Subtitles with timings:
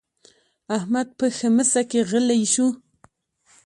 [0.77, 2.67] احمد په ښمڅه کې غلی شو.